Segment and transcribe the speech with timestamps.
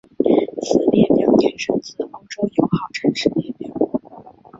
[0.63, 3.69] 此列表延伸自欧洲友好城市列表。